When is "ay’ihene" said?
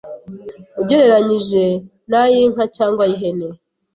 3.07-3.47